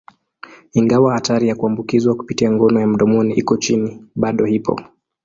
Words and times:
Ingawa 0.73 1.13
hatari 1.13 1.47
ya 1.47 1.55
kuambukizwa 1.55 2.15
kupitia 2.15 2.51
ngono 2.51 2.79
ya 2.79 2.87
mdomoni 2.87 3.33
iko 3.33 3.57
chini, 3.57 4.05
bado 4.15 4.47
ipo. 4.47 4.79